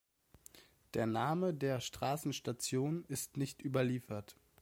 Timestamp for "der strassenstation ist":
1.53-3.37